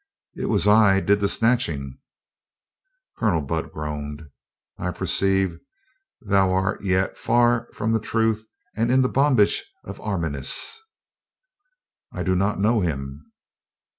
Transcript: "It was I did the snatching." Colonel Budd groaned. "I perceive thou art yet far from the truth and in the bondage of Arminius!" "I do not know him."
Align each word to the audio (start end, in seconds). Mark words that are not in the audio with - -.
"It 0.33 0.47
was 0.49 0.67
I 0.67 0.99
did 0.99 1.19
the 1.19 1.27
snatching." 1.29 1.99
Colonel 3.19 3.43
Budd 3.43 3.71
groaned. 3.71 4.31
"I 4.79 4.89
perceive 4.89 5.59
thou 6.21 6.51
art 6.51 6.81
yet 6.81 7.19
far 7.19 7.69
from 7.71 7.91
the 7.91 7.99
truth 7.99 8.47
and 8.75 8.91
in 8.91 9.03
the 9.03 9.09
bondage 9.09 9.63
of 9.83 10.01
Arminius!" 10.01 10.81
"I 12.11 12.23
do 12.23 12.35
not 12.35 12.59
know 12.59 12.79
him." 12.81 13.31